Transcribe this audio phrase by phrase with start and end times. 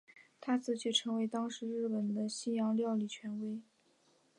[0.39, 3.61] 他自此成为当时日本的西洋料理权威。